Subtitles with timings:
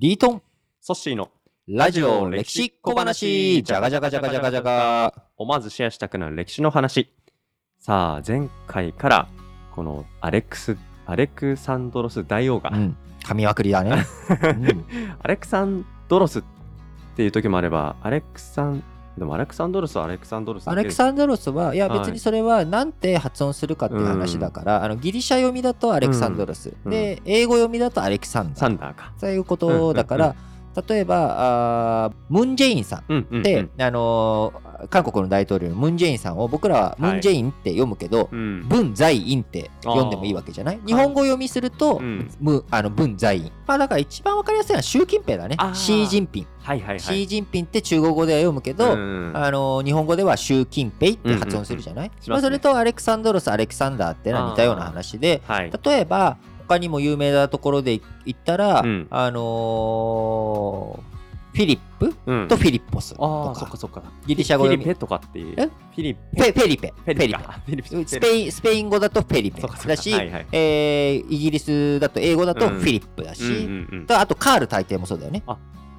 [0.00, 0.42] リートン。
[0.80, 1.28] ソッシーの
[1.68, 3.62] ラジオ歴史小話。
[3.62, 7.12] じゃがじゃがじゃがじゃがじゃが思わずシェアしたくなる歴史の話。
[7.78, 9.28] さあ前回から
[9.74, 12.96] このアレックスアレクサンドロス大王が、うん。
[13.24, 14.06] 神まくりだね、
[14.42, 14.86] うん。
[15.22, 16.42] アレクサンドロスっ
[17.14, 18.82] ていう時もあればアレクサン
[19.20, 21.98] でもアレクサンドロスはアレクサンドロスアレクサンドロスはいやはい。
[21.98, 26.90] 別にそれはなんて発音するかっていう話だから、あのギリシャ読みだとアレクサンドロス、うん。
[26.90, 29.12] で英語読みだとアレクサンダーサンダーか。
[29.18, 30.34] そういうことだから、
[30.88, 33.04] 例えばムン・ジェインさん。
[33.08, 38.66] うんうんって、あのー韓国の大統領のムン・ジェインさんを僕らはムン・ジェインって読むけど、うん。
[38.66, 40.80] 文在寅って読んでもいいわけじゃない？
[40.86, 42.30] 日本語読みすると、うん。
[42.40, 43.52] むあの文在寅。
[43.66, 45.56] まあだから一番わかりやすいのは習近平だね。
[45.74, 47.00] シー・ジンピン、はいはいはい。
[47.00, 52.46] シー・ジンピンって中国語では読むけど、うんあの日本語では習近平って発音するじゃない、まあ、しますね。
[52.46, 55.70] それとアレクサンドロスアレクサンダーってのは似たような話ではい。
[55.84, 56.38] 例えば
[56.70, 59.08] 他にも有名なところで言ったら、うん。
[59.10, 61.10] あのー
[61.52, 62.46] フィリップうん。
[62.46, 63.50] とフィリッポスあとか。
[63.50, 64.04] あそっかそっか。
[64.24, 64.84] ギリシャ語読み。
[64.84, 65.54] フィリペとかっていう。
[65.58, 65.66] え？
[65.66, 66.94] フィリフェフェリペ。
[66.96, 67.42] フェリペ。
[67.42, 67.88] かフィリペ。
[68.06, 70.46] スペインスペイン語だとフェリペだし、はいはい。
[70.52, 72.78] えーイギリスだと英語だとうん。
[72.78, 75.42] フィリップだし、うんうんうんとあとカール大帝もそうだよね、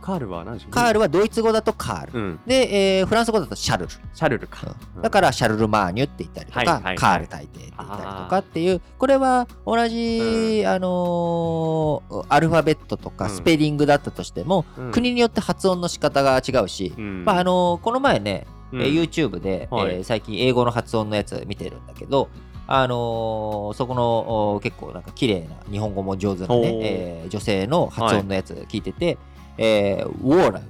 [0.01, 0.71] カールは何でしょう？
[0.71, 2.39] カールはドイツ語だとカール、うん。
[2.45, 4.75] で、えーフランス語だとシャルル、シャルルか。
[5.01, 6.95] だからシャルル・マーニュって言ったりとか、はいはいはい。
[6.97, 13.31] カール大帝って言ったりとかっていうこれは同じ、あのーアルファベットとかうん。
[13.31, 14.91] スペリングだったとしても、うん。
[14.91, 17.25] 国によって発音の仕方が違うし、うん。
[17.25, 18.81] まああのーこの前ね、うん。
[18.81, 19.95] えー YouTube で、はい。
[19.95, 22.29] えー最近英語の発音のやつ見てるんだけど、
[22.67, 29.17] あのーそこのお結構なんか綺麗な日本語も上手なねおー、えー女性の発音のやつ聞いてて、
[29.63, 30.63] えーウォーラウ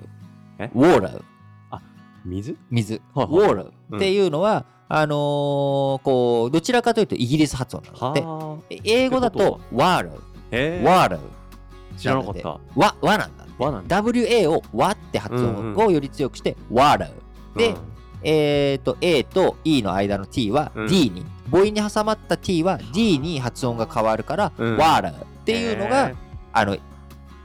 [0.60, 0.70] え？
[0.76, 1.24] ウォーラウ
[2.26, 2.58] 水？
[2.70, 3.46] 水、はいはい。
[3.46, 8.64] ウォーラウっていうのは、あのーこうどちらかというとイギリス発音なんだってはあ。
[8.70, 11.10] え英語だととワーラウワー。
[11.10, 11.20] ラウ
[11.98, 12.50] 知らなかった。
[12.76, 14.04] わわなんだ和なんだ。
[14.04, 17.78] WA をわって発音をより強くして、ワーラウでうん。
[18.24, 20.88] えー、と A と E の間の T はうん。
[20.88, 24.78] D に、母音に挟まった T は D に発音が変わるから、うん。
[24.78, 26.16] ワーラーっていうのが、へ
[26.54, 26.78] あの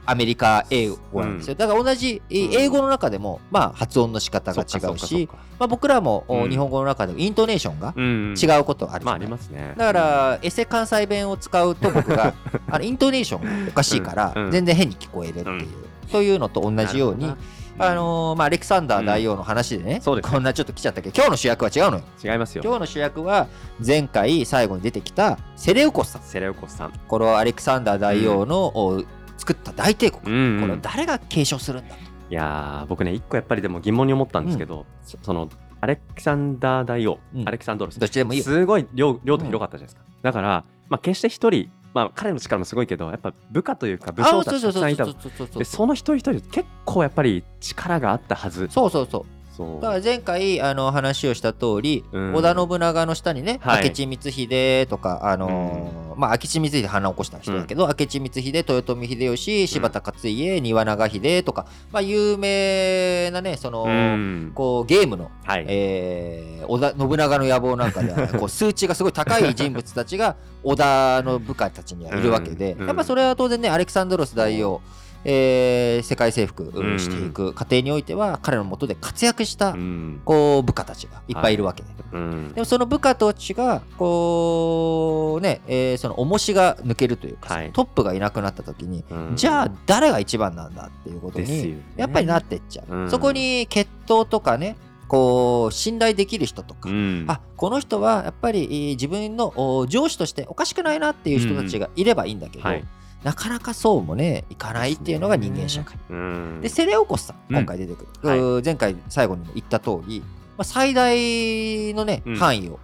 [0.07, 5.29] アメリカ英語なんですよ、だから同じ英語の中でも、まあ、発音の仕方が違うし、
[5.59, 6.49] まあ、僕らも、おうん。
[6.49, 9.73] 日本語の中でもイントネーションがうん違うことあるじまあありますね。
[9.77, 12.33] だからエセ関西弁を使うと僕が
[12.71, 14.45] あのイントネーションがおかしいから、うん。
[14.45, 14.51] うん。
[14.51, 15.67] 全然変に聞こえるっていう、
[16.09, 17.33] そういうのと同じように
[17.79, 20.31] あのーまあ、アレクサンダー大王の話でね、そうです。
[20.31, 22.03] こんなちょっと来ちゃったけど今日の主役は違うのよ。
[22.23, 22.63] 違いますよ。
[22.65, 23.47] 今日の主役は
[23.85, 26.21] 前回最後に出てきたセレウコスさん。
[26.23, 26.93] セレウコスさん。
[27.07, 29.03] このアレクサンダー大王の、お
[29.47, 32.01] 作った大帝国、うんこれを誰が継承するんだと。
[32.29, 35.49] いやー僕ね一個やっぱりでも疑問に思ったんですけどそその
[35.79, 37.47] アレクサンダー大王うん。
[37.47, 37.99] アレクサンドロス。
[37.99, 38.43] どっちでもいいよ。
[38.43, 40.11] すごい領領土広かったじゃないですか。
[40.21, 45.05] だからまあ決して一人まあ彼の力もすごいけどやっぱ部下というか武将たちたくさんいた。
[45.05, 48.67] でその一人一人結構やっぱり力があったはず。
[48.69, 49.36] そうそうそう
[49.81, 52.33] だから前回あの話をした通り、うん。
[52.33, 53.85] 織田信長の下にね、はい。
[53.85, 64.51] 明智光秀とか、あのーまあ、明智光秀花を起こした人だけど、明智光秀豊臣秀吉柴田勝家丹羽長秀とか、まあ、有名なねその、うん。
[64.53, 65.65] こうゲームの、はい。
[65.67, 72.87] えー織田信長の野望なんかでは こう数値がすごい高い人物たちが織田の部下たちにはいるわけで、うん。
[72.87, 74.81] やっぱそれは当然ねアレクサンドロス大王、
[75.29, 76.99] えー世界征服うん。
[76.99, 80.21] していく過程においては彼の下で活躍した、うん。
[80.23, 81.83] こう部下たちがいっぱいいるわけ。
[81.83, 82.53] で、うん。
[82.53, 89.35] でもその部下たちがこうね、えーその重しが抜けるというかトップがいなくなった時に、うん。
[89.35, 93.11] じゃあ誰が一番なんだっていうことにやっぱりなってっちゃう、うん。
[93.11, 94.77] そこに血統とかね
[95.09, 97.25] こう信頼できる人とか、うん。
[97.27, 102.85] あこの人はやっぱりえー自分のお上司としておかしくないなっていう人たちがいればいいんだけど、はい
[103.23, 105.97] なかなかそうもねいかないっていうのが人間社会。
[106.09, 106.61] うん。
[106.61, 107.57] でセレオコスさんうん。
[107.57, 108.39] 今回出てくる、はい。
[108.39, 110.21] うー前回最後にも言った通り、
[110.57, 112.35] まあ、最大のね、うん。
[112.35, 112.79] 範囲を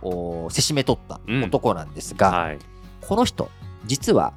[0.45, 2.59] おせしめ取った男なんですが、はい。
[3.01, 3.49] この人
[3.85, 4.33] 実は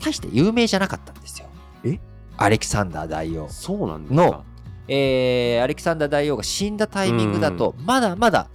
[0.00, 1.46] 大して有名じゃなかったんですよ。
[1.84, 1.98] え？
[2.36, 3.48] アレキサンダー大王。
[3.48, 4.44] そうなんですのか
[4.88, 8.48] えーアレキサンダー大王が死んだタイミングだと、まだまだ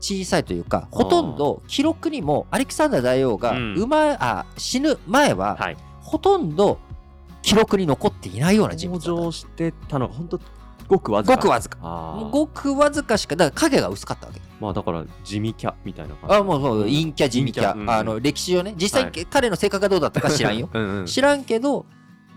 [0.00, 3.88] 小さいというかほとんど記録にもアレキサンダー大王がうん。
[3.92, 5.76] あ死ぬ前は、はい
[6.08, 6.78] ほとんど
[7.42, 9.26] 記録に残っていないような人登物だった。
[9.26, 10.40] 場してたの本当
[10.88, 11.36] ごくわずか。
[11.36, 12.28] ごくわずか。
[12.32, 14.40] ごくわずかしかだから影が薄かったわけ。
[14.58, 16.36] まあだから地味キャみたいな感じ。
[16.36, 17.90] あもうそう陰キャ地味キャ、うん。
[17.90, 19.26] あの歴史をね実際、はい。
[19.26, 20.70] 彼の性格がどうだったか知らんよ。
[20.72, 21.84] うんうん知らんけど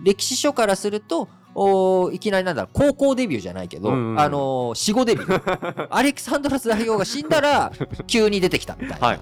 [0.03, 5.87] 歴史書からするとおーいきなりなんだ高校デビューじゃないけど、うんうんあのー死後デビュー。
[5.91, 7.71] アレクサンドロス大王が死んだら
[8.07, 9.19] 急に出てきたみたいな、はい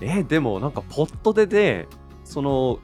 [0.00, 1.88] えーでもなんかポットでで
[2.24, 2.78] その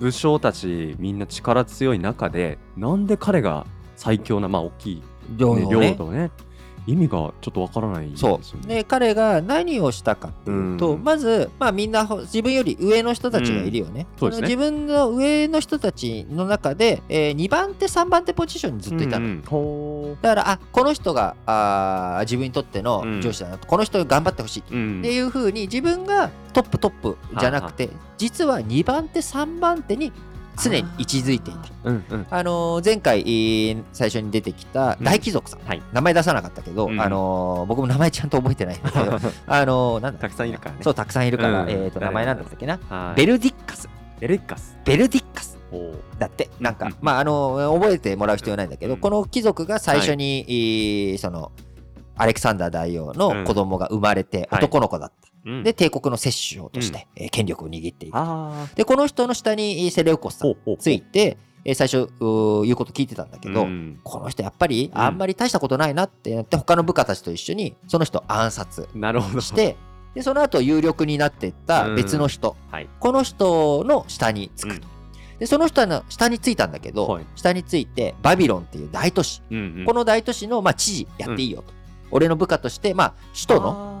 [0.00, 3.66] 武将たちみんな力強い中でなんで彼が
[3.96, 5.02] 最強なまあ大きい、ね、
[5.36, 5.90] 領土をね。
[5.90, 6.30] 領土をね
[6.86, 8.66] 意味がちょっとわからないですよそう。
[8.66, 8.76] ね。
[8.76, 11.04] で彼が何をしたかっていうと、うん。
[11.04, 14.30] まず、まあ、みんなほ自分より上の人たちがいるよね,、うん。
[14.30, 14.36] ね。
[14.36, 19.42] の自分の上の人たちの中で、え2番手3番手ポジションにずっといたの、うんうん。
[19.42, 30.12] ほだからあこの人があー自分にとっての上司だなと、この人頑張ってほしいっううんていうふうに自分がトップトップじゃなくて実は2番手3番手に
[30.56, 31.60] 常に位置づいていた。
[31.84, 32.26] うんうん。
[32.30, 35.82] あのー前回えー最初に出てきた大貴族さん、はい。
[35.92, 39.02] 名前出さなかったけど、うんあのー僕も名前ちゃんと覚えてないんだけど
[39.46, 40.78] あのーなんだたくさんいるからね。
[40.82, 42.78] そうたくさんいるから、うんえー、と名前なんだったっけな？
[42.88, 43.16] はい。
[43.16, 43.88] ベルディッカス。
[44.20, 44.76] ベルッカス？
[44.84, 45.58] ベルディッカス。
[45.70, 46.94] ほだってなんか、うん。
[47.00, 51.52] まああのー覚えてもらう必要ないんだけど、うんこの貴族が最初に、えーその
[52.16, 54.58] アレクサンダー大王の子供が生まれてはい。
[54.58, 55.62] 男の子だった、う、うん。
[55.62, 64.00] で帝国の摂政として、えー権力を握っていくあでこの人の下にえーセレウコスさんついて、えー最初言うこと聞いてたんだけど、うん。
[64.02, 65.00] この人やっぱりうん。
[65.00, 68.88] あんまり大したことないなってなって他の部下たちと一緒にその人を暗殺
[69.40, 69.76] して
[70.14, 72.88] でその後有力になっていった別の人、はい。
[72.98, 74.88] この人の下につくと。
[75.38, 77.26] でその人の下についたんだけど、はい。
[77.34, 79.84] 下についてバビロンっていう大都市、うんうん。
[79.86, 81.72] この大都市の、まあ、知事やっていいよと、
[82.10, 83.99] 俺の部下として、まあ、首都の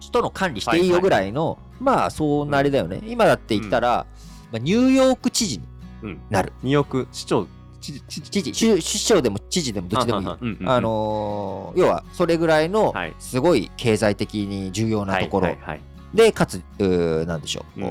[0.00, 4.06] の首都の管理していいよぐらいの、まあそんなあれだよね、今だって言ったら、
[4.50, 5.64] まあ、ニューヨーク知事に
[6.02, 6.20] うん。
[6.30, 6.52] なる。
[6.62, 7.46] 二億市長
[7.80, 8.52] 知事知知事。
[8.52, 10.26] 首首相でも知事でもどっちでもいい。
[10.26, 10.68] ようんうんうん。
[10.68, 13.14] あのー要はそれぐらいのはい。
[13.18, 15.46] すごい経済的に重要なところ。
[15.48, 15.80] はいはいはい。
[16.14, 17.86] でかつうーなんでしょう、うん。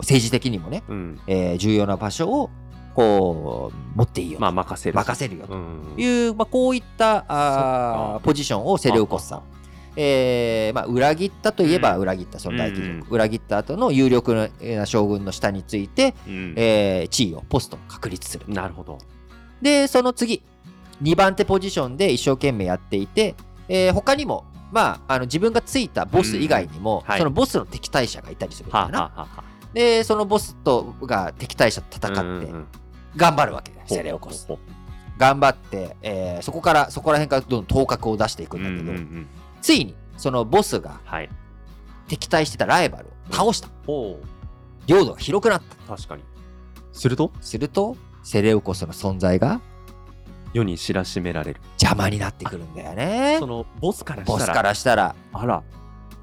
[0.00, 1.20] 政治的にもね、うん。
[1.26, 2.50] えー重要な場所を
[2.94, 4.96] こう持っていいよと、まあ任せる。
[4.96, 5.54] 任せるよと。
[5.54, 5.94] うん。
[5.96, 9.42] いう、まあ、こういったあポジションをセレウコスさん、
[9.96, 16.54] えーまあ、裏切ったといえば裏切ったその大貴族、うん裏切った後の有力な将軍の下について、うん。
[16.56, 18.44] えー地位をポストを確立する。
[18.48, 18.98] なるほど。
[19.60, 20.42] でその次
[21.02, 23.34] 2番手ポジションで一生懸命やっていて、
[23.68, 27.10] えー他にもまあ、あの自分がついたボス以外にも、うん。
[27.10, 27.18] はい。
[27.18, 29.44] そのボスの敵対者がいたりするんだはよな、あはあは
[29.74, 32.52] でそのボスとが敵対者と戦って
[33.16, 33.98] 頑張るわけだよ、ほう。
[33.98, 34.46] セレオコス。
[34.46, 34.56] ほう。
[34.56, 34.62] ほ
[35.18, 39.26] 頑張って、えーそこからそこら辺からどんどん頭角を出していくうんだけど、うんうんうん
[39.60, 41.28] ついにそのボスがはい。
[42.08, 44.18] 敵対してたライバルを倒した、ほ
[44.86, 45.94] 領土が広くなった。
[45.94, 46.22] う確かに。
[46.92, 47.32] すると？
[47.40, 49.60] するとセレウコスの存在が
[50.52, 51.60] 世に知らしめられる。
[51.80, 53.36] 邪魔になってくるんだよね。
[53.38, 54.38] そのボスからしたら。
[54.38, 55.14] ボスからしたら。
[55.32, 55.62] あら。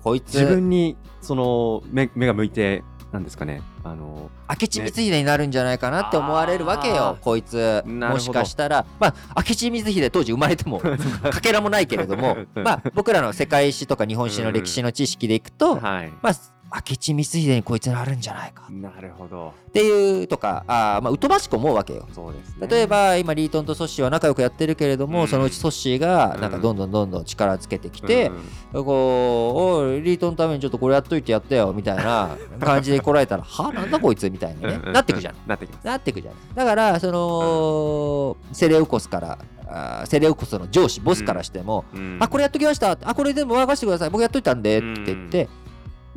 [0.03, 3.61] こいつ自分にその目目が向いてなんですかね。
[3.83, 7.83] あの明智光秀になるんじゃないかなって思われるわけよ、あーこいつ。
[7.85, 8.85] もしかしたら。
[8.99, 10.79] まあ明智光秀当時生まれても
[11.31, 12.37] かけらもないけれども。
[12.55, 16.11] うんまあ僕らの世界史とか日本史の歴史の知識でいくと、 はい。
[16.21, 16.33] まあ
[16.73, 18.67] 明智光秀にこいつなるんじゃないか。
[18.69, 19.53] なるほど。
[19.69, 22.07] っていうとかあーまあ疎ましく思うわけよ。
[22.13, 22.67] そうですね。
[22.67, 25.27] 例えば今リートンとソッシーは仲良くやってるけれども、うん。
[25.27, 26.41] そのうちソッシーがうん。
[26.41, 28.31] なんかどんどんどんどん力つけてきて、
[28.73, 28.85] うん。
[28.85, 34.87] こうおいリートンのためにちょっとこれやっといてやったよみたいな感じで来られたらはなんだこいつみたいなね、うん。
[34.87, 35.35] うんなってくじゃん。
[35.47, 35.87] なってきます。
[35.87, 39.39] なってくじゃんだからその、セレウコスから
[39.69, 42.17] あーセレウコスの上司ボスからしても、うん。
[42.19, 42.91] あこれやっときました。
[42.91, 44.09] あこれでも任せてください。
[44.09, 45.49] 僕やっといたんでって言って、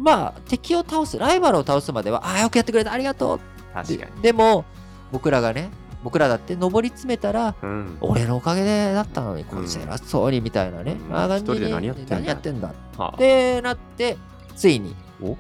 [0.01, 3.41] まあ敵を倒すライバルを倒すまではあーよくやってくれたありがとう。
[3.75, 4.23] 確かに。
[4.23, 4.65] ででも
[5.13, 5.71] 僕らがね
[6.03, 7.99] 僕らだって上り詰めたらうん。
[8.01, 11.15] 俺のおかげでだったのにこいつ偉そうにみたいなね、うん。
[11.15, 12.17] ああ感じに一人で何やってんだ。
[12.17, 12.69] 何やってんだ。
[12.97, 13.15] はあ。
[13.15, 14.17] ってなって
[14.57, 15.37] ついにお？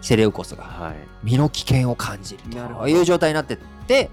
[0.00, 0.94] セレウコスがはい。
[1.24, 2.42] 身の危険を感じる
[2.78, 3.56] という状態になってっ
[3.88, 4.10] て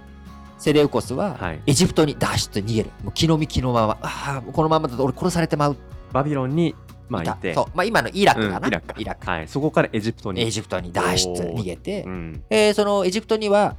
[0.57, 1.61] セレウコスははい。
[1.67, 2.89] エジプトに脱出逃げる。
[3.03, 3.97] もう気の身気のまま。
[4.01, 5.77] ああこのままだと俺殺されてまう。
[6.11, 6.73] バビロンに
[7.13, 7.33] まあいた。
[7.33, 7.53] て。
[7.53, 8.95] そう、まあ、今のイラクかな、うんイラクか。
[8.97, 9.25] イラク。
[9.29, 9.47] はい。
[9.47, 10.41] そこからエジプトに。
[10.41, 12.43] エジプトに脱出逃げて、うん。
[12.49, 13.75] えーそのエジプトには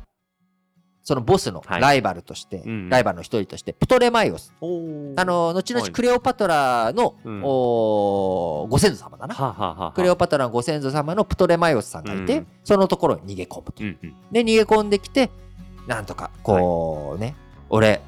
[1.06, 1.80] そのボスのはい。
[1.82, 4.52] ライバルとして、うんライバルの一人としてプトレマイオス。
[4.60, 5.92] あの後々はい。
[5.92, 7.42] クレオパトラの、うん。
[7.44, 9.34] おーご先祖様だな。
[9.34, 12.46] はあはあはクレオパトラのご先祖様のプトレマイオスさんがいて、うん。
[12.64, 13.72] そのところに逃げ込むと。
[13.80, 14.14] うんうん。
[14.32, 15.30] で逃げ込んできて
[15.86, 17.36] なんとかこうね、
[17.68, 18.00] 俺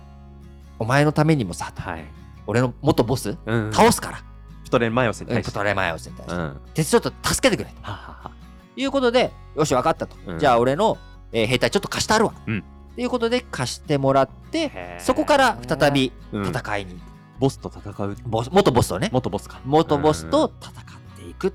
[0.78, 2.04] お前のためにもさはい。
[2.46, 3.72] 俺の元ボスうん。
[3.74, 4.22] 倒すから、
[4.66, 5.52] プトレマイオスに対して。
[5.52, 6.40] プトレマイオスに対して、うん。
[6.48, 7.76] はでちょっと助けてくれと。
[7.84, 8.30] あはあはあ。
[8.76, 10.38] いうことでよし分かったと、うん。
[10.38, 10.98] じゃあ俺の、
[11.32, 12.58] えー兵隊ちょっと貸してあるわ、うん。
[12.58, 16.46] っていうことで貸してもらってそこから再びうん。
[16.48, 17.00] 戦いに、
[17.38, 18.16] ボスと戦う。
[18.26, 19.08] ボス元ボスとね。
[19.12, 19.60] 元ボスか。
[19.64, 20.74] 元ボスと戦っ
[21.16, 21.52] ていくっ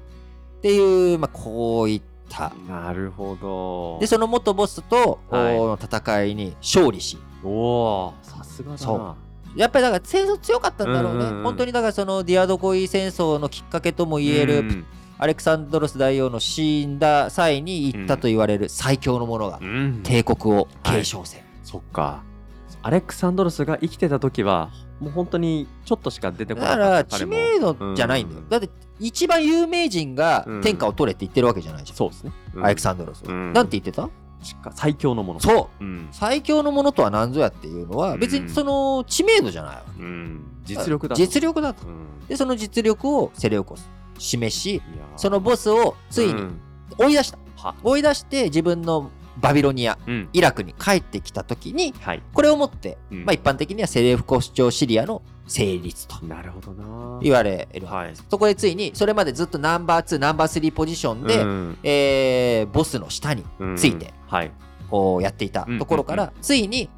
[0.61, 2.53] ていう、まあ、こういった。
[2.55, 3.99] うんなるほど。
[3.99, 5.59] でその元ボスと、はい。
[5.59, 7.17] お戦いに勝利し。
[7.43, 8.77] おおさすがだな。
[8.77, 9.15] そ
[9.55, 11.43] やっぱりだから戦争強かったんだろうね、うんうんうん。
[11.43, 14.85] 本当にだからそのディアドコイ戦争のきっかけとも言える、うん。
[15.17, 20.01] アレクサンドロス大王の死んだ際に言ったと言われる最強の者がうん。
[20.03, 22.23] 帝国を継承せん、そっか。
[22.81, 28.49] アレクサンドロスが生きてた時はもう本当にちょっとしか出てこなかっただから知名度じゃないんだよ、うん。
[28.49, 32.65] だって一番有名人が天下を取れって言ってるわけじゃないじゃん、そうですね、うん。
[32.65, 33.53] アレクサンドロス、うん。
[33.53, 34.09] なんて言ってた？
[34.73, 35.39] 最強のもの。
[35.39, 35.83] そう。
[35.83, 41.21] うん、最強のものとは何ぞやっていうのは別にその知名度じゃないわけ、うん、実力だと。
[41.21, 41.87] 実力だと。
[41.87, 42.27] うん。
[42.27, 44.81] でその実力をセレウコス示し
[45.17, 46.59] そのボスをついにうん。
[46.97, 47.75] 追い出した、は。
[47.83, 50.29] 追い出して自分のバビロニアうん。
[50.33, 52.21] イラクに帰ってきた時にはい。
[52.33, 53.25] これをもって、うん。
[53.25, 57.19] まあ、一般的にはセレウコス朝シリアの成立となるほどな。
[57.21, 58.09] 言われるわけはい。
[58.09, 61.77] です、そこでついにそれまでずっとナンバー2ナンバー3ポジションで、うん。
[61.83, 63.77] えーボスの下にうん。
[63.77, 64.51] ついてはい。
[64.89, 66.41] こうやっていたところから、うん。
[66.41, 66.89] ついに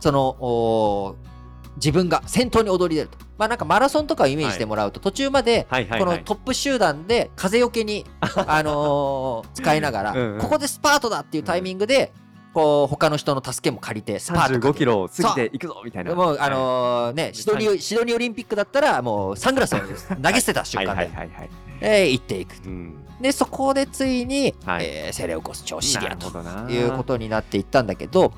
[0.00, 1.35] そのおー
[1.76, 3.18] 自分が先頭に躍り出ると。
[3.38, 12.12] まあなんかマラソンとかをイメージしてもらうと、途中までこのトップ集団で風よけに、 あのー使いながらここでスパートだっていうタイミングで
[12.54, 16.14] こう他の人の助けも借りてスパートかけ35るキロ過ぎていくぞみたいな。
[16.14, 16.38] もう。
[16.40, 19.78] あのーねシドニーシドニーオリンピックだったらもうサングラスを
[20.22, 21.50] 投げ捨てた瞬はい間で
[21.82, 23.02] えー行っていくうん。
[23.20, 24.84] でそこでついに、はい。
[24.86, 26.28] えーセレウコス超シリアと
[26.70, 28.32] いうことになっていったんだけど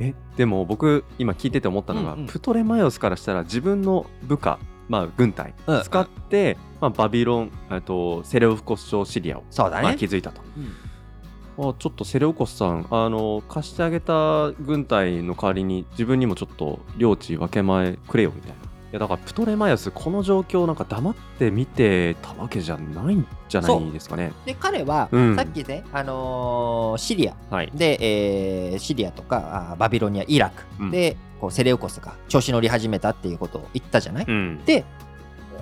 [0.00, 2.26] えでも僕今聞いてて思ったのが、うんうん。
[2.26, 5.82] プトレマイオスからしたら自分の部下まあ軍隊うん。
[5.82, 10.40] 使って、まあ、バビロンあとセレウコス朝シリアを、まあ、そうだね、築いたと、
[11.58, 18.56] あちょっとセレウコスさんあの貸してあげた軍隊の代わりに自分にもちょっと領地分け前くれよみたいな。
[18.56, 24.32] いやだからプトレマイオスこの状況なんか黙って見てたわけじゃないんじゃないですかね。
[24.46, 25.36] で彼は、うん。
[25.36, 27.34] さっきね、あのーシリア。
[27.50, 27.70] はい。
[27.74, 27.98] で、
[28.72, 30.64] えーシリアとかバビロニアイラク。
[30.80, 30.90] うん。
[30.90, 34.64] で、こうセレウコスが調子乗り始めたっていうことを言ったじゃない、うん。
[34.64, 34.84] で、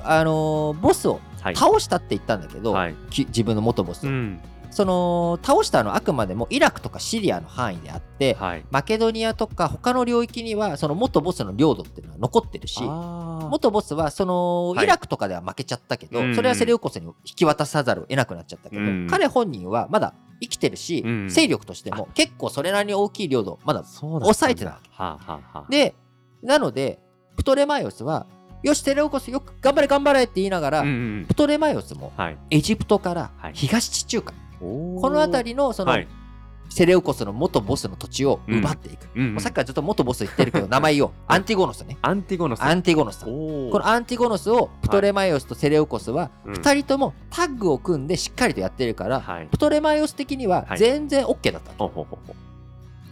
[0.04, 1.56] あのーボスをはい。
[1.56, 2.94] 倒したって言ったんだけど、はい。
[3.10, 4.40] き自分の元ボスを、うん
[4.76, 8.64] その倒したのはあくまでもイラクとかシリアの範囲であって、はい。
[8.70, 19.06] マケドニアとか他の領域にはその元ボスの領土っていうのは残ってるし元ボスはそのはいイラクとかでは負けちゃったけど、うんそれはセレウコスに引き渡さざるを得なくなっちゃったけど、うん。
[19.08, 21.28] 彼本人はまだ生きてるし、うん。
[21.30, 24.72] 勢力としても結構それなりに大きい領土まだ抑えてた。
[24.72, 25.94] わけはあ、はあはあ、で
[26.42, 26.98] なので
[27.34, 28.26] プトレマイオスは
[28.62, 30.90] よしセレウコスよく頑張れ頑張れって言いながら、うんう
[31.22, 33.52] んプトレマイオスもはい、エジプトからはい。
[33.54, 36.08] 東地中海、ここの辺りのその、はい。
[36.68, 39.22] セレウコスの元ボスの土地を奪っていく、うん。
[39.22, 41.96] うんもうさっきからずっと元ボス言ってるけど名前をアンティゴノスね。
[42.02, 42.62] アンティゴノス。
[42.62, 43.24] アンティゴノス。
[43.24, 46.54] このアンティゴノスをプトレマイオスとセレウコスはうん。
[46.54, 49.46] 2人ともタッグを組んでしっかりとやってるから、はい。
[49.46, 50.78] プトレマイオス的にははい。
[50.78, 52.45] 全然 OK だったわけ、ほうほうほうほう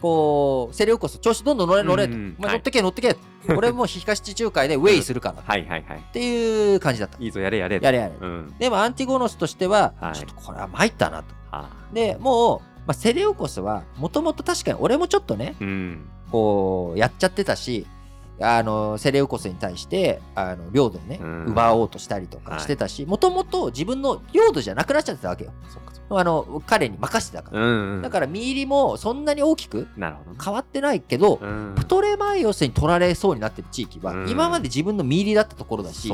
[0.04, 3.16] こうセレウコス調子どんどん乗れ乗れと、うんうんお前乗ってけ乗ってけ、
[3.56, 5.40] 俺もう東地中海で ウェイするから。
[5.40, 6.04] っはいはいはい。
[6.12, 7.80] ていう感じだった、いいぞやれやれ。
[7.82, 8.54] やれやれ、うん。
[8.58, 10.12] でもアンティゴノスとしては、はい。
[10.14, 11.34] ちょっとこれは参ったなと。
[11.50, 11.94] はあ。
[11.94, 16.06] でもう、まあ、セレウコスはもともと確かに俺もちょっとねうん。
[16.30, 17.86] こうやっちゃってたし
[18.40, 21.44] あのセレウコスに対してあの領土をね、うん。
[21.46, 25.52] 奪おうとしたりとかしてたしもともと自分の領土じゃなくなっちゃってたわけよ。
[26.10, 28.02] あの彼に任せてたから、うんうん。
[28.02, 31.74] だからミーリもそんなに大きく変わってないけど、うん。
[31.76, 34.28] プトレマイオスに取られそうになってる地域は、うん。
[34.28, 36.12] 今まで自分のミーリだったところだし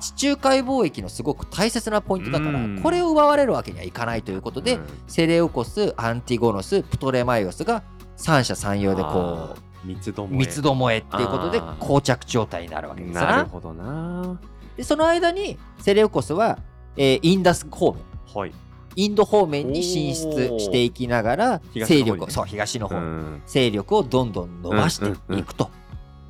[0.00, 2.80] 地中海貿易のすごく大切なポイントだから、うん。
[2.82, 4.86] これを奪われるわけにはいかないということで、うん。
[5.06, 7.82] セレウコスアンティゴノスプトレマイオスが
[8.16, 10.38] 三者三様でこあー三つどうもえ。
[10.38, 13.14] 三つどもえっていうことで膠着状態になるわけです。
[13.14, 14.38] ななるほどな。
[14.76, 16.58] でその間にセレウコスは、
[16.96, 18.02] えーインダス方面。
[18.34, 18.52] はい。
[18.96, 23.42] インド方面に進出していきながら勢力をそう東の方、うん。
[23.46, 25.70] 勢力をどんどん伸ばしていくと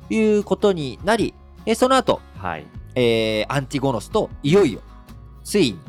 [0.09, 1.33] いうことになり、
[1.65, 2.65] えその後、はい。
[2.95, 4.81] えーアンティゴノスといよいよ
[5.43, 5.79] ついに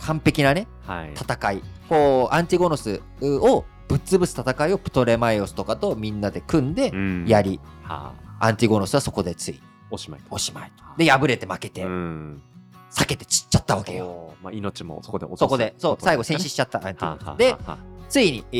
[0.00, 1.14] 完璧なねはい。
[1.14, 1.62] 戦い。
[1.88, 7.24] こうアンティゴノスをぶっ潰す戦いをプトレマイオスとかとみんなで組んでうん。
[7.26, 9.60] やり、はアンティゴノスはそこでつい。
[9.90, 10.84] おしまいおしまいと。
[10.96, 12.42] で敗れて負けて、うん。
[12.90, 14.34] 避けて散っちゃったわけよ。
[14.42, 15.40] まあ命もそこで落とす。
[15.40, 15.74] そこで。
[15.78, 16.78] そう最後戦死ししちゃった。
[16.78, 18.56] アンティゴノスではあついに、え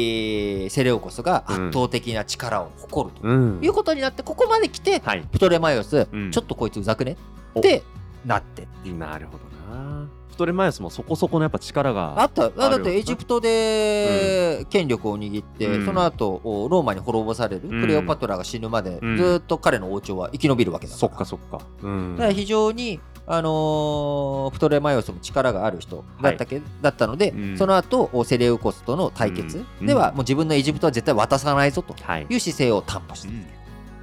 [0.66, 3.60] ーセレオコスが圧倒的な力を誇るとうん。
[3.62, 5.22] いうことになってここまで来てはい。
[5.30, 6.30] プトレマイオス、うん。
[6.30, 7.16] ちょっとこいつうざくね？
[7.54, 7.60] お。
[7.60, 7.82] って
[8.24, 9.44] なってなるほど
[9.76, 12.50] なプトレマイオスもそこそこのやっぱ力があった。
[12.50, 15.86] だってエジプトで権力を握って、うん。
[15.86, 17.68] その後おローマに滅ぼされる。
[17.68, 17.80] うん。
[17.80, 19.16] クレオパトラが死ぬまで、うん。
[19.16, 20.98] ずーっと彼の王朝は生き延びるわけだから。
[20.98, 21.60] そっかそっか。
[21.82, 22.16] うん。
[22.16, 27.58] だから非常に、あのープトレマイオスも力がある人だったけ、だったので、うん。
[27.58, 29.64] その後おセレウコスとの対決。
[29.80, 29.86] うん。
[29.86, 32.26] では、もう自分のエジプトは絶対渡さないぞとはい。
[32.28, 33.32] いう姿勢を担保した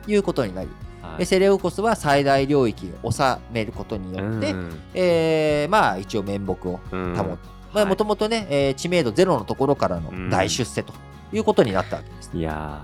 [0.05, 3.19] ということになりはいでセレウコスは最大領域を治
[3.51, 4.79] めることによって、うん。
[4.93, 7.15] えーまあ一応面目をうん。
[7.15, 7.85] 保って、まあはい。
[7.85, 10.93] もともとね、えー知名度ゼロのところからの大出世と
[11.33, 12.31] いうことになったわけです。
[12.33, 12.83] いや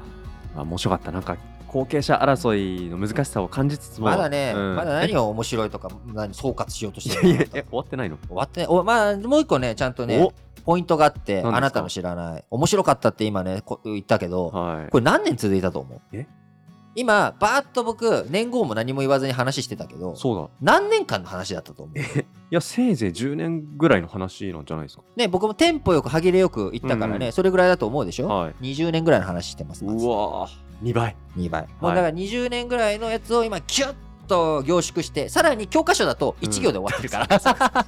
[0.56, 1.12] ー、あ面白かった。
[1.12, 1.20] な。
[1.20, 4.08] んか、後継者争いの難しさを感じつつも。
[4.08, 4.76] まだね、うん。
[4.76, 8.18] まだ何を面白いとか、何総括しようとしいてるの終わってないの？
[8.28, 10.30] 終わってねおまあ、もう一個ね、ちゃんとね、
[10.66, 14.90] ポイントがあって、あなたの知らない、面白かったって今ね、こ言ったけど、おはい。
[14.90, 16.00] これ何年続いたと思う？
[16.14, 16.26] え？
[16.98, 20.50] 今、バーッと僕、年号も何も言わずに話してたけど、そうだ。
[20.62, 21.98] 何年間の話だったと思う？
[22.00, 22.04] い
[22.50, 25.04] や、せいぜい10年ぐらいの話なんじゃないですか？
[25.16, 28.56] ね、僕もテンポよく歯切れよく言ったからね、うんそれぐらいだと思うでしょ、はい。
[28.62, 30.50] 20年ぐらいの話してます、うわー、
[30.82, 31.16] 2倍。
[31.38, 31.68] 2倍。
[31.80, 33.96] もうだから20年ぐらいのやつを今、キュッ
[34.28, 37.86] と凝縮して、さらに教科書だと1行で終わってるから。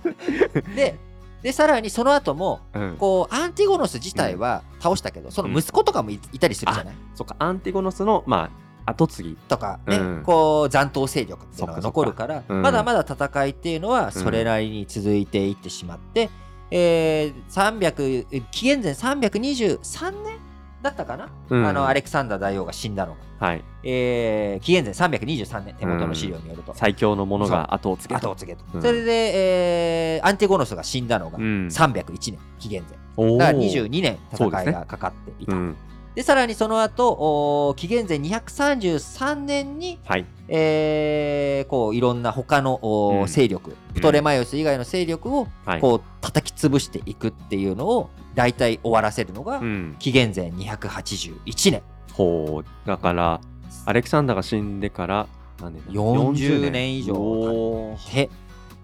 [0.76, 1.00] で、
[1.42, 2.96] で、さらにその後も、うん。
[3.00, 9.38] こう、アンティゴノス自体は倒したけど、その息子とかもいいたりするじゃない、そっか、アンティゴノスの、まあ、後継ぎ。
[9.48, 10.24] とかね、うん。
[10.24, 12.62] こう残党勢力っていうのが残るから、うん。
[12.62, 16.30] まだまだ戦いっていうのはそれなりに続いていってしまって、
[16.72, 20.40] えー、300え紀元前323年
[20.82, 21.66] だったかな、うん。
[21.68, 23.64] あのアレクサンダー大王が死んだのが、はい。
[23.84, 28.82] えー、紀元前323年手元の資料によると、最強のものが後をつけ後を継げと、うん。
[28.82, 31.68] それで、えー、アンティゴノスが死んだのがうん。
[31.68, 33.38] 301年紀元前。
[33.38, 35.56] だから22年戦いがかかっていた。
[35.56, 35.76] うん。
[36.16, 40.26] でさらにその後紀元前233年にはい。
[40.48, 42.80] えーこういろんな他の
[43.22, 45.82] うん勢力、プトレマイオス以外の勢力をはい。
[45.82, 49.96] こう叩き潰していくっていうのを大体終わらせるのがうん。
[50.00, 51.82] 紀元前281年
[52.14, 52.88] ほう。
[52.88, 53.40] だから、
[53.86, 55.28] アレクサンダーが死んでから、
[55.62, 58.30] 何年だ？40年以上おーで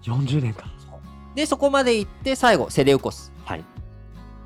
[0.04, 0.70] 40年か。
[1.34, 3.64] でそこまで行って最後セレウコスはい。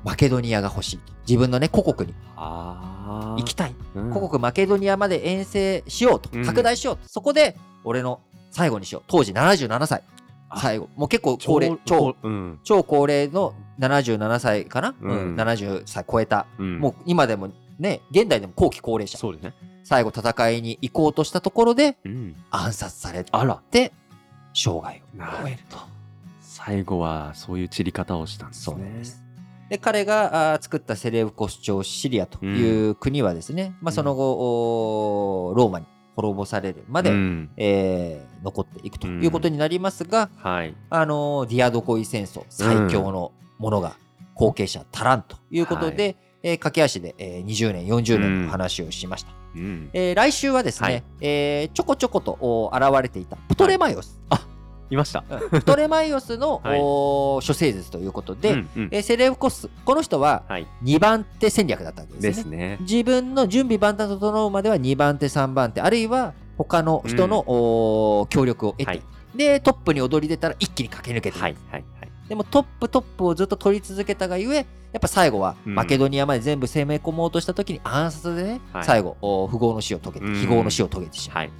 [0.03, 1.13] マケドニアが欲しいと。
[1.27, 2.17] 自分のね故国に。
[2.35, 3.75] あ行きたい。
[3.95, 4.11] うん。
[4.11, 6.29] 故国マケドニアまで遠征しようと。
[6.33, 6.45] うん。
[6.45, 8.19] 拡大しようと、そこで俺の
[8.51, 9.03] 最後にしよう。
[9.07, 10.03] 当時77歳。
[10.49, 10.59] あ。
[10.59, 10.89] 最後。
[10.95, 12.13] もう結構高齢超。
[12.13, 12.59] 超うん。
[12.63, 15.11] 超高齢の77歳かな、うん。
[15.11, 15.35] うん。
[15.35, 16.79] 70歳超えた、うん。
[16.79, 19.17] もう今でもね現代でも後期高齢者。
[19.17, 19.53] そうですね。
[19.83, 22.35] 最後戦いに行こうとしたところでうん。
[22.49, 23.23] 暗殺され。
[23.23, 23.91] て
[24.53, 25.77] 生涯を終えると。
[26.41, 28.75] 最後はそういう散り方をしたんですね。
[28.75, 29.23] そうです
[29.71, 35.85] で彼が作ったセレウコス朝シリアという国はですね、まあ、その後、ローマに
[36.17, 37.49] 滅ぼされるまで、うん。
[37.55, 40.75] えー残っていくということになりますが、はい。
[40.89, 43.95] あのーディアドコイ戦争最強のものが
[44.33, 49.89] 後継者足らんということで、えー駆け足で、えー20年40年の話をしました、うん。
[49.93, 51.03] えー来週はですね、はい。
[51.21, 54.50] えーちょこちょことお現れていたプトレマイオス、い
[54.97, 55.23] ました。
[55.29, 60.67] うんプトレマイオスの、 はい諸生術ということで、うんうんえーセレウコスこの人ははい。
[60.83, 62.77] 2番手戦略だったわけですね。
[62.81, 69.01] 自分の準備万端整うまでは2番手3番手あるいは他の人の、おー協力を得て、はい
[69.35, 71.55] でトップに躍り出たら一気に駆け抜けてはい。
[71.71, 71.85] はい。
[72.01, 72.11] はい。
[72.27, 81.51] でもトップトップをずっと取り続けたがゆえやっぱ最後はうんマケドニアまで全部攻め込もうとした時に暗殺でね、はい最後お富豪の死を遂げてうん非業の死を遂げてしまう、はい。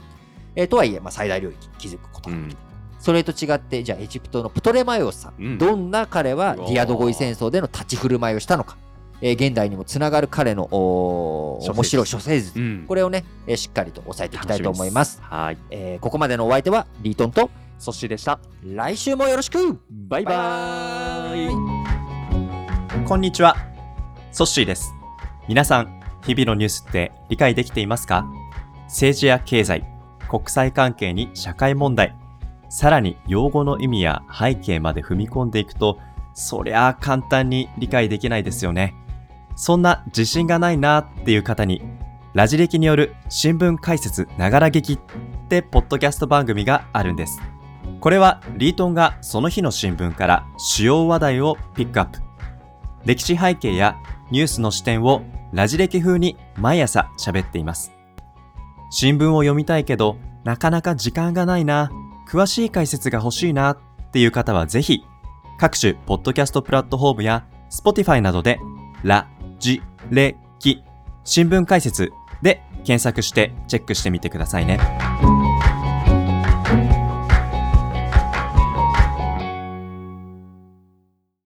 [0.55, 2.70] えーとはいえ、まあ、最大領域築くことができた、うん
[3.01, 5.57] それと違ってじゃあエジプトのプトレマイオスさん、うん。
[5.57, 8.77] どんな彼はディアドゴイ戦争での立ち振る舞いをしたのか、
[9.21, 12.85] えー現代にもつながる彼のお面白い諸生術、うん。
[12.87, 15.19] これをね、えーしっかりと押さえていきたいと思います。
[15.23, 15.57] はい。
[15.71, 18.39] えーここまでのお相手はリートンとそしでした。
[18.63, 19.79] 来週もよろしく。
[19.89, 23.05] バイバーイ。
[23.05, 23.55] こんにちは。
[24.31, 24.93] ソッシーです。
[25.47, 28.27] 皆さん、日々のニュースって理解できていますか？
[28.85, 29.83] 政治や経済、
[30.29, 32.15] 国際関係に社会問題、
[32.71, 35.99] さらに用語の意味や背景まで踏み込んでいくと、
[36.33, 38.95] そりゃあ簡単に理解できないですよね。
[39.57, 41.81] そんな自信がないなっていう方に、
[42.33, 44.99] ラジ歴による新聞解説ながら劇っ
[45.49, 47.41] てポッドキャスト番組があるんです。
[47.99, 52.19] これはリートンがその日の新聞から主要話題をピックアップ。
[53.03, 53.97] 歴史背景や
[54.31, 57.91] ニュースの視点をラジ歴風に毎朝喋っています。
[58.91, 61.91] 新聞を読みたいけど、なかなか時間がないな、
[62.31, 63.77] 詳しい解説が欲しいなっ
[64.13, 65.03] ていう方はぜひ、
[65.59, 68.57] 各種ポッドキャストプラットフォームや Spotify などで、
[69.03, 69.27] ラ、
[69.59, 70.81] ジ、レ、キ、
[71.25, 74.79] 新聞解説で検索してチェックしてみてくださいね。